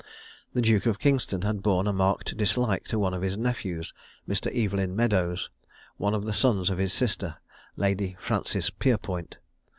The 0.55 0.63
Duke 0.63 0.87
of 0.87 0.97
Kingston 0.97 1.43
had 1.43 1.61
borne 1.61 1.85
a 1.85 1.93
marked 1.93 2.35
dislike 2.35 2.85
to 2.85 2.97
one 2.97 3.13
of 3.13 3.21
his 3.21 3.37
nephews, 3.37 3.93
Mr. 4.27 4.49
Evelyn 4.51 4.95
Meadows, 4.95 5.51
one 5.97 6.15
of 6.15 6.25
the 6.25 6.33
sons 6.33 6.71
of 6.71 6.79
his 6.79 6.91
sister, 6.91 7.37
Lady 7.75 8.17
Frances 8.19 8.71
Pierpoint. 8.71 9.37